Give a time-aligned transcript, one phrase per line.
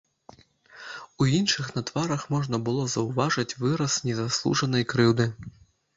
[1.23, 5.33] У іншых на тварах можна было заўважыць выраз незаслужанай крыўды.